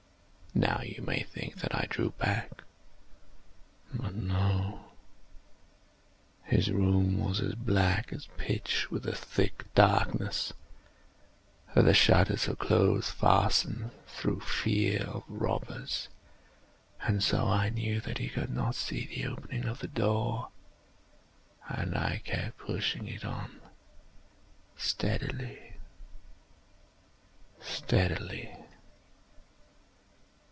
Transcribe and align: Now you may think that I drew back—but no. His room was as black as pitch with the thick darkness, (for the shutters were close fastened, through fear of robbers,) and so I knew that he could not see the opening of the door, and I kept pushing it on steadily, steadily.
Now 0.53 0.81
you 0.83 1.01
may 1.01 1.23
think 1.23 1.61
that 1.61 1.73
I 1.73 1.87
drew 1.89 2.09
back—but 2.19 4.13
no. 4.13 4.91
His 6.43 6.69
room 6.69 7.17
was 7.19 7.39
as 7.39 7.55
black 7.55 8.11
as 8.11 8.27
pitch 8.35 8.91
with 8.91 9.03
the 9.03 9.15
thick 9.15 9.73
darkness, 9.73 10.51
(for 11.73 11.81
the 11.81 11.93
shutters 11.93 12.49
were 12.49 12.57
close 12.57 13.09
fastened, 13.09 13.91
through 14.07 14.41
fear 14.41 15.03
of 15.05 15.23
robbers,) 15.29 16.09
and 17.03 17.23
so 17.23 17.45
I 17.47 17.69
knew 17.69 18.01
that 18.01 18.17
he 18.17 18.27
could 18.27 18.49
not 18.51 18.75
see 18.75 19.05
the 19.05 19.27
opening 19.27 19.63
of 19.65 19.79
the 19.79 19.87
door, 19.87 20.49
and 21.69 21.97
I 21.97 22.21
kept 22.25 22.57
pushing 22.57 23.07
it 23.07 23.23
on 23.23 23.61
steadily, 24.75 25.77
steadily. 27.61 28.57